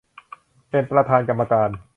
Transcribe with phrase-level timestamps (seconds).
[0.69, 1.69] เป็นประธานกรรมการ